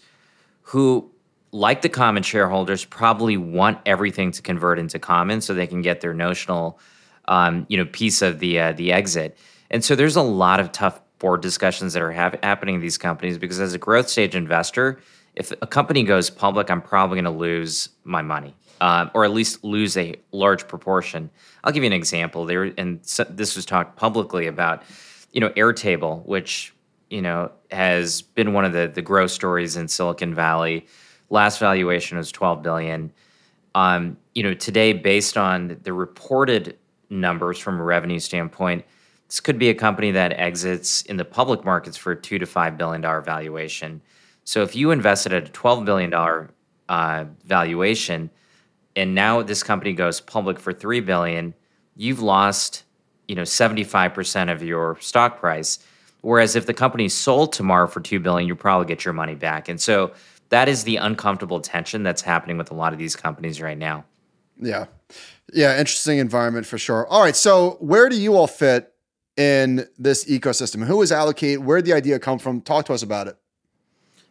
[0.62, 1.10] who,
[1.52, 6.02] like the common shareholders, probably want everything to convert into common so they can get
[6.02, 6.80] their notional
[7.30, 9.38] um, you know piece of the uh, the exit.
[9.72, 13.38] And so there's a lot of tough board discussions that are happening in these companies
[13.38, 15.00] because as a growth stage investor,
[15.40, 18.54] if a company goes public, I'm probably going to lose my money.
[18.82, 21.30] uh, or at least lose a large proportion.
[21.64, 22.46] I'll give you an example.
[22.46, 24.84] There, and so this was talked publicly about,
[25.32, 26.74] you know, Airtable, which
[27.10, 30.88] you know has been one of the the growth stories in Silicon Valley.
[31.30, 33.12] Last valuation was 12 billion.
[33.76, 36.78] Um, you know, today, based on the reported
[37.10, 38.84] numbers from a revenue standpoint,
[39.28, 42.46] this could be a company that exits in the public markets for a two to
[42.46, 44.02] five billion dollar valuation.
[44.50, 46.50] So if you invested at a twelve billion dollar
[46.90, 48.32] uh, valuation,
[48.96, 51.54] and now this company goes public for three billion,
[51.96, 52.84] you've lost,
[53.28, 55.78] you know, seventy five percent of your stock price.
[56.22, 59.70] Whereas if the company sold tomorrow for two billion, you probably get your money back.
[59.70, 60.14] And so
[60.50, 64.04] that is the uncomfortable tension that's happening with a lot of these companies right now.
[64.60, 64.88] Yeah.
[65.54, 67.06] Yeah, interesting environment for sure.
[67.06, 68.92] All right, so where do you all fit
[69.38, 70.86] in this ecosystem?
[70.86, 71.62] Who is Allocate?
[71.62, 72.62] Where did the idea come from?
[72.62, 73.38] Talk to us about it.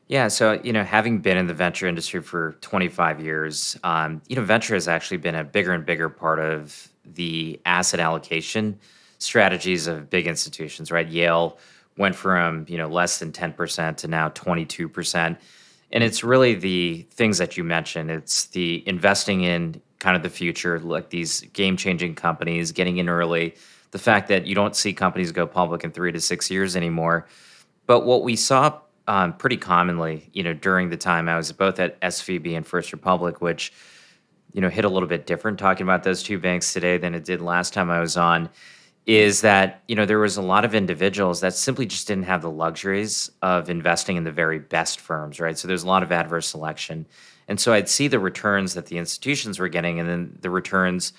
[0.08, 4.36] Yeah, so you know, having been in the venture industry for 25 years, um, you
[4.36, 8.78] know, venture has actually been a bigger and bigger part of the asset allocation
[9.18, 10.90] strategies of big institutions.
[10.90, 11.58] Right, Yale
[11.96, 15.38] went from you know less than 10% to now 22 percent
[15.92, 18.10] and it's really the things that you mentioned.
[18.10, 23.08] It's the investing in kind of the future, like these game changing companies, getting in
[23.08, 23.54] early,
[23.90, 27.26] the fact that you don't see companies go public in three to six years anymore.
[27.86, 31.80] But what we saw um, pretty commonly, you know, during the time I was both
[31.80, 33.72] at SVB and First Republic, which,
[34.52, 37.24] you know, hit a little bit different talking about those two banks today than it
[37.24, 38.50] did last time I was on
[39.06, 42.42] is that you know there was a lot of individuals that simply just didn't have
[42.42, 45.56] the luxuries of investing in the very best firms right?
[45.56, 47.06] So there's a lot of adverse selection.
[47.48, 51.14] And so i'd see the returns that the institutions were getting and then the returns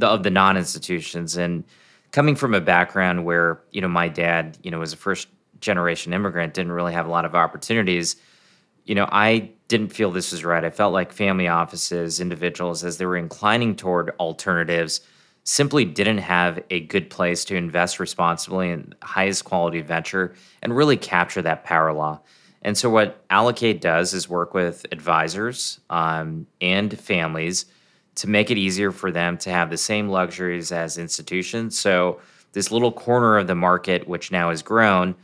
[0.00, 1.36] of the non-institutions.
[1.36, 1.64] And
[2.10, 5.28] coming from a background where you know my dad you know was a first
[5.60, 8.16] generation immigrant didn't really have a lot of opportunities
[8.84, 12.98] you know i didn't feel this was right i felt like family offices individuals as
[12.98, 15.00] they were inclining toward alternatives
[15.46, 20.96] simply didn't have a good place to invest responsibly in highest quality venture and really
[20.96, 22.20] capture that power law.
[22.62, 27.66] And so, what Allocate does is work with advisors um, and families
[28.16, 31.78] to make it easier for them to have the same luxuries as institutions.
[31.78, 32.20] So,
[32.52, 35.14] this little corner of the market, which now has grown,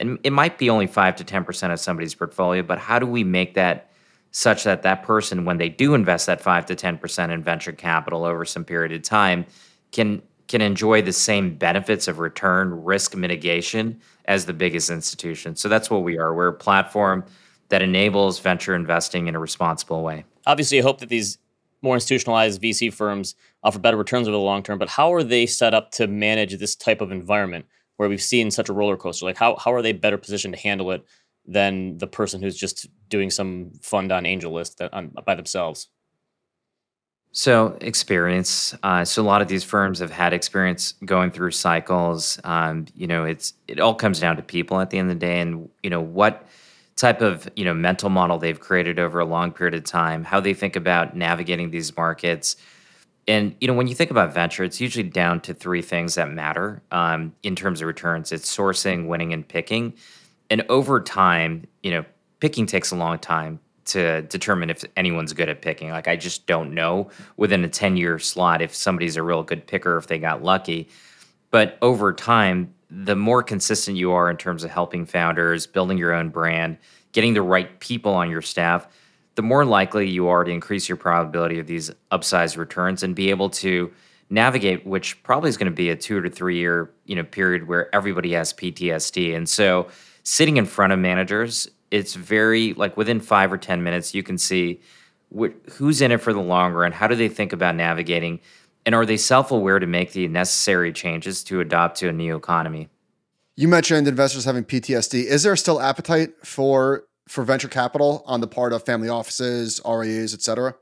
[0.00, 3.22] and it might be only 5 to 10% of somebody's portfolio, but how do we
[3.22, 3.90] make that
[4.32, 8.24] such that that person, when they do invest that 5 to 10% in venture capital
[8.24, 9.46] over some period of time,
[9.92, 15.54] can can enjoy the same benefits of return risk mitigation as the biggest institution.
[15.54, 16.34] So that's what we are.
[16.34, 17.24] We're a platform
[17.68, 20.24] that enables venture investing in a responsible way.
[20.46, 21.38] Obviously, I hope that these
[21.82, 25.46] more institutionalized VC firms offer better returns over the long term, but how are they
[25.46, 27.66] set up to manage this type of environment
[28.00, 29.26] where we've seen such a roller coaster?
[29.26, 31.04] Like how how are they better positioned to handle it
[31.44, 35.88] than the person who's just doing some fund on AngelList that, on, by themselves?
[37.32, 38.74] So experience.
[38.82, 42.40] Uh, so a lot of these firms have had experience going through cycles.
[42.42, 45.26] Um, you know, it's it all comes down to people at the end of the
[45.26, 46.46] day, and you know what
[46.96, 50.40] type of you know mental model they've created over a long period of time, how
[50.40, 52.56] they think about navigating these markets.
[53.28, 56.30] And you know, when you think about venture, it's usually down to three things that
[56.30, 58.32] matter um, in terms of returns.
[58.32, 59.94] It's sourcing, winning, and picking.
[60.48, 62.04] And over time, you know,
[62.40, 65.90] picking takes a long time to determine if anyone's good at picking.
[65.90, 69.66] Like I just don't know within a 10 year slot if somebody's a real good
[69.66, 70.88] picker if they got lucky.
[71.50, 76.12] But over time, the more consistent you are in terms of helping founders, building your
[76.12, 76.78] own brand,
[77.12, 78.88] getting the right people on your staff,
[79.34, 83.30] the more likely you are to increase your probability of these upsized returns and be
[83.30, 83.90] able to
[84.28, 87.66] navigate which probably is going to be a 2 to 3 year, you know, period
[87.66, 89.36] where everybody has PTSD.
[89.36, 89.88] And so
[90.22, 94.38] sitting in front of managers it's very like within five or ten minutes you can
[94.38, 94.80] see
[95.36, 98.40] wh- who's in it for the long run how do they think about navigating
[98.86, 102.88] and are they self-aware to make the necessary changes to adopt to a new economy
[103.56, 108.48] you mentioned investors having ptsd is there still appetite for for venture capital on the
[108.48, 110.74] part of family offices rias et cetera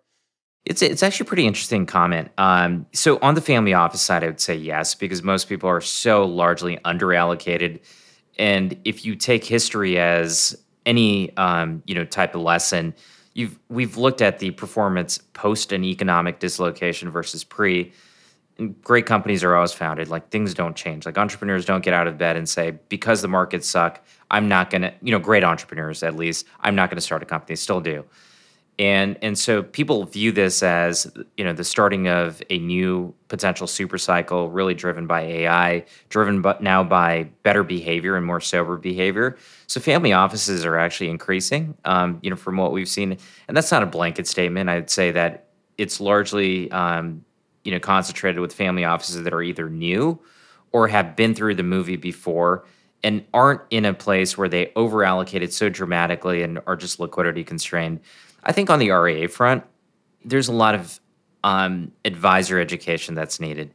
[0.68, 2.28] it's it's actually a pretty interesting comment.
[2.36, 5.80] Um, so on the family office side, I would say yes, because most people are
[5.80, 7.80] so largely underallocated.
[8.38, 12.94] And if you take history as any um, you know type of lesson,
[13.32, 17.92] you've we've looked at the performance post an economic dislocation versus pre.
[18.58, 20.08] And great companies are always founded.
[20.08, 21.06] Like things don't change.
[21.06, 24.70] Like entrepreneurs don't get out of bed and say, because the markets suck, I'm not
[24.70, 24.92] gonna.
[25.02, 27.56] You know, great entrepreneurs at least, I'm not gonna start a company.
[27.56, 28.04] Still do.
[28.78, 33.66] And and so people view this as you know the starting of a new potential
[33.66, 38.76] super cycle really driven by ai driven but now by better behavior and more sober
[38.76, 39.36] behavior.
[39.66, 43.18] So family offices are actually increasing um, you know from what we've seen.
[43.48, 44.70] And that's not a blanket statement.
[44.70, 47.24] I'd say that it's largely um,
[47.64, 50.20] you know concentrated with family offices that are either new
[50.70, 52.64] or have been through the movie before
[53.02, 57.44] and aren't in a place where they over allocated so dramatically and are just liquidity
[57.44, 58.00] constrained.
[58.42, 59.64] I think on the RIA front,
[60.24, 61.00] there's a lot of
[61.44, 63.72] um, advisor education that's needed.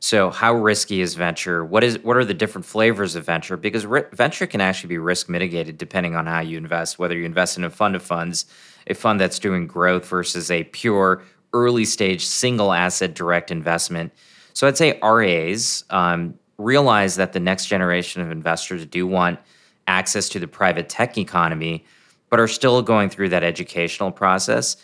[0.00, 1.64] So, how risky is venture?
[1.64, 3.56] What is what are the different flavors of venture?
[3.56, 6.98] Because ri- venture can actually be risk mitigated depending on how you invest.
[6.98, 8.44] Whether you invest in a fund of funds,
[8.86, 11.22] a fund that's doing growth versus a pure
[11.54, 14.12] early stage single asset direct investment.
[14.52, 19.38] So, I'd say RIAs um, realize that the next generation of investors do want
[19.86, 21.84] access to the private tech economy,
[22.30, 24.76] but are still going through that educational process.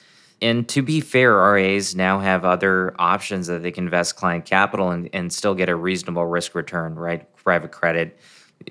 [0.42, 4.90] And to be fair, RAs now have other options that they can invest client capital
[4.90, 7.34] and, and still get a reasonable risk return, right?
[7.36, 8.18] Private credit,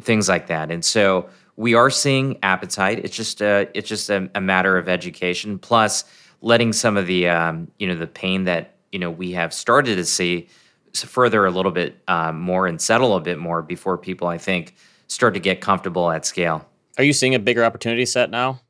[0.02, 0.72] things like that.
[0.72, 3.00] And so we are seeing appetite.
[3.00, 6.06] It's just a, it's just a, a matter of education, plus
[6.42, 9.96] letting some of the um, you know the pain that you know we have started
[9.96, 10.48] to see
[10.94, 14.76] further a little bit um, more and settle a bit more before people, I think,
[15.08, 16.68] start to get comfortable at scale.
[16.98, 18.62] Are you seeing a bigger opportunity set now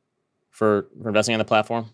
[0.50, 1.88] for, for investing on the platform?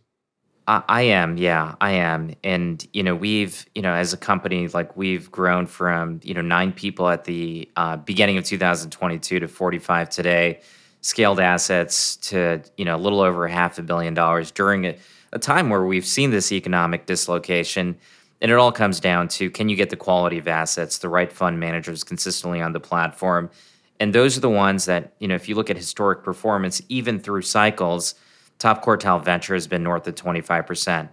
[0.68, 4.68] I, I am, yeah, I am, and you know, we've, you know, as a company,
[4.68, 9.48] like we've grown from you know nine people at the uh, beginning of 2022 to
[9.48, 10.62] 45 today,
[11.02, 14.98] scaled assets to you know a little over half a billion dollars during a,
[15.34, 17.98] a time where we've seen this economic dislocation.
[18.42, 21.32] And it all comes down to can you get the quality of assets, the right
[21.32, 23.50] fund managers consistently on the platform?
[24.00, 27.20] And those are the ones that, you know, if you look at historic performance, even
[27.20, 28.16] through cycles,
[28.60, 31.10] top quartile venture has been north of 25%.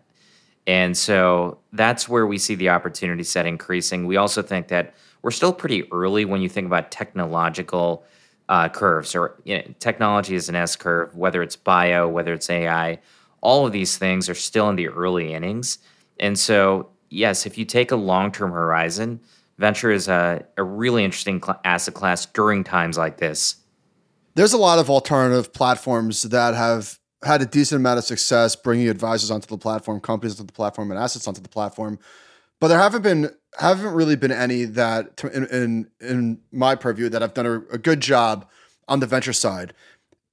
[0.67, 4.07] And so that's where we see the opportunity set increasing.
[4.07, 8.05] We also think that we're still pretty early when you think about technological
[8.49, 12.51] uh, curves or you know, technology is an S curve, whether it's bio, whether it's
[12.51, 12.99] AI,
[13.41, 15.79] all of these things are still in the early innings.
[16.21, 19.21] And so yes, if you take a long term horizon,
[19.59, 23.57] venture is a, a really interesting cl- asset class during times like this.
[24.35, 28.89] There's a lot of alternative platforms that have had a decent amount of success bringing
[28.89, 31.99] advisors onto the platform, companies onto the platform, and assets onto the platform.
[32.59, 37.21] But there haven't been haven't really been any that, in in, in my purview, that
[37.23, 38.49] have done a, a good job
[38.89, 39.75] on the venture side.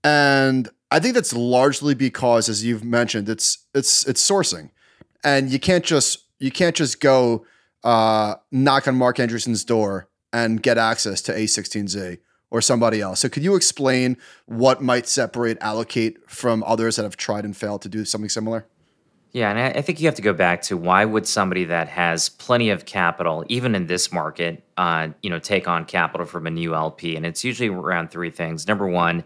[0.04, 4.70] And I think that's largely because, as you've mentioned, it's it's it's sourcing,
[5.24, 7.46] and you can't just you can't just go
[7.84, 12.20] uh, knock on Marc Andreessen's door and get access to A16Z
[12.52, 13.20] or somebody else.
[13.20, 17.82] So could you explain what might separate Allocate from others that have tried and failed
[17.84, 18.66] to do something similar?
[19.32, 22.30] Yeah, and I think you have to go back to why would somebody that has
[22.30, 26.50] plenty of capital, even in this market, uh, you know, take on capital from a
[26.50, 27.16] new LP?
[27.16, 28.68] And it's usually around three things.
[28.68, 29.24] Number one,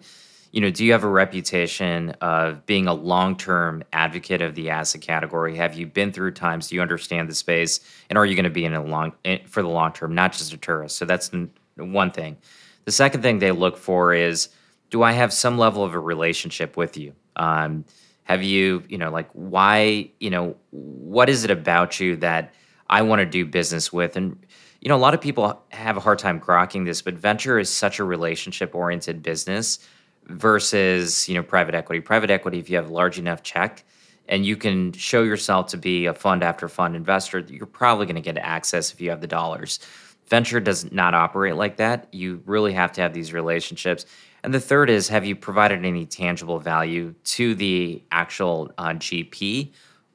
[0.54, 5.02] you know, do you have a reputation of being a long-term advocate of the asset
[5.02, 5.56] category?
[5.58, 6.68] Have you been through times?
[6.68, 7.80] Do you understand the space?
[8.08, 9.14] And are you going to be in a long
[9.48, 10.96] for the long term, not just a tourist?
[10.96, 11.32] So that's
[11.76, 12.38] one thing.
[12.86, 14.50] The second thing they look for is,
[14.92, 17.14] do I have some level of a relationship with you?
[17.36, 17.84] Um,
[18.26, 22.54] have you, you know, like why, you know, what is it about you that
[22.88, 24.16] I want to do business with?
[24.16, 24.46] And
[24.82, 27.70] you know, a lot of people have a hard time grokking this, but venture is
[27.70, 29.80] such a relationship-oriented business
[30.28, 32.02] versus you know private equity.
[32.02, 33.84] Private equity, if you have a large enough check
[34.28, 38.16] and you can show yourself to be a fund after fund investor, you're probably going
[38.16, 39.80] to get access if you have the dollars.
[40.28, 42.08] Venture does not operate like that.
[42.14, 44.06] You really have to have these relationships.
[44.44, 49.72] And the third is have you provided any tangible value to the actual uh, GP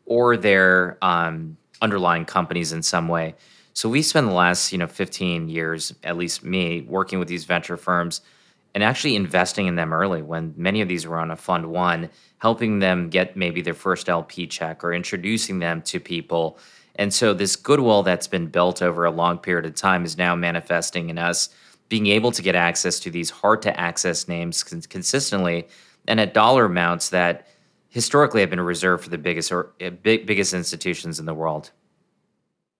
[0.06, 3.34] or their um, underlying companies in some way?
[3.74, 7.44] So we spent the last, you know, 15 years, at least me, working with these
[7.44, 8.22] venture firms
[8.74, 12.10] and actually investing in them early when many of these were on a fund one,
[12.38, 16.58] helping them get maybe their first LP check or introducing them to people.
[16.96, 20.34] And so this goodwill that's been built over a long period of time is now
[20.36, 21.48] manifesting in us
[21.88, 25.66] being able to get access to these hard to access names consistently
[26.06, 27.46] and at dollar amounts that
[27.88, 31.70] historically have been reserved for the biggest or uh, big, biggest institutions in the world.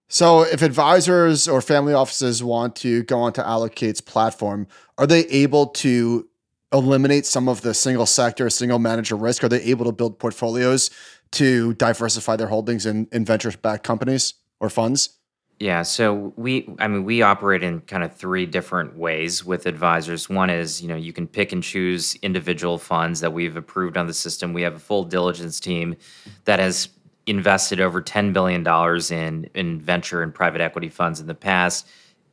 [0.09, 5.67] So, if advisors or family offices want to go onto Allocate's platform, are they able
[5.67, 6.27] to
[6.73, 9.45] eliminate some of the single sector, single manager risk?
[9.45, 10.91] Are they able to build portfolios
[11.33, 15.19] to diversify their holdings in, in venture backed companies or funds?
[15.61, 20.29] Yeah, so we, I mean, we operate in kind of three different ways with advisors.
[20.29, 24.07] One is, you know, you can pick and choose individual funds that we've approved on
[24.07, 24.53] the system.
[24.53, 25.97] We have a full diligence team
[26.45, 26.89] that has
[27.29, 28.67] invested over $10 billion
[29.13, 31.87] in, in venture and private equity funds in the past.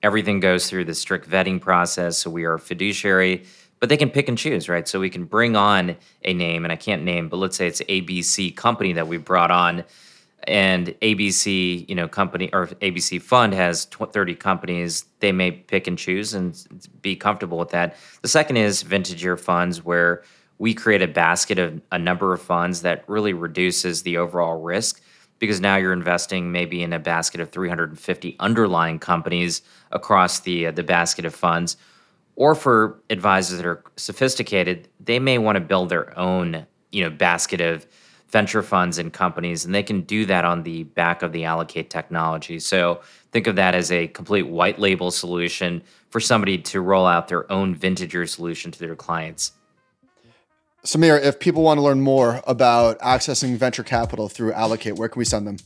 [0.04, 2.18] Everything goes through the strict vetting process.
[2.18, 3.44] So we are fiduciary,
[3.80, 4.88] but they can pick and choose, right?
[4.88, 7.82] So we can bring on a name, and I can't name, but let's say it's
[7.82, 9.84] ABC company that we brought on.
[10.48, 15.06] and ABC, you know, company or ABC fund has 30 companies.
[15.20, 16.56] They may pick and choose and
[17.02, 17.96] be comfortable with that.
[18.22, 20.24] The second is vintage year funds, where
[20.58, 25.02] we create a basket of a number of funds that really reduces the overall risk
[25.40, 30.72] because now you're investing maybe in a basket of 350 underlying companies across the uh,
[30.72, 31.78] the basket of funds.
[32.38, 37.10] Or for advisors that are sophisticated, they may want to build their own, you know,
[37.10, 37.86] basket of
[38.28, 41.90] venture funds and companies, and they can do that on the back of the Allocate
[41.90, 42.60] technology.
[42.60, 43.00] So
[43.32, 47.50] think of that as a complete white label solution for somebody to roll out their
[47.50, 49.54] own vintage year solution to their clients.
[50.86, 55.18] Samir, if people want to learn more about accessing venture capital through Allocate, where can
[55.18, 55.58] we send them?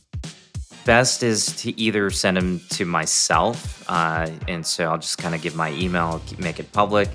[0.86, 5.42] Best is to either send them to myself, uh, and so I'll just kind of
[5.42, 7.10] give my email, make it public,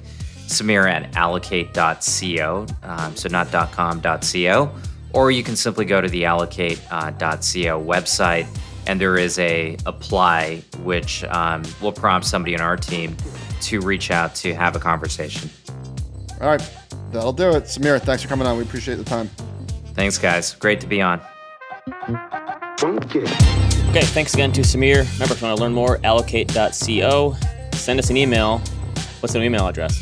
[0.46, 4.72] Samir at allocate.co, um, so not .com, .co,
[5.14, 8.48] or you can simply go to the allocate.co uh, website
[8.86, 13.18] and there is a apply which um, will prompt somebody on our team
[13.62, 15.50] to reach out to have a conversation.
[16.40, 16.85] All right
[17.16, 17.64] that'll do it.
[17.64, 18.58] Samir thanks for coming on.
[18.58, 19.30] We appreciate the time.
[19.94, 20.54] Thanks guys.
[20.56, 21.22] Great to be on.
[23.90, 25.12] Okay thanks again to samir.
[25.14, 27.36] Remember if you want to learn more allocate.co
[27.74, 28.60] send us an email.
[29.20, 30.02] What's an email address?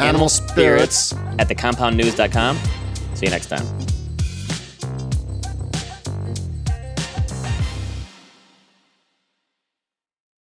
[0.00, 2.58] Animal spirits at thecompoundnews.com
[3.14, 3.89] see you next time